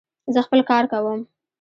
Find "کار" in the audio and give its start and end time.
0.69-0.83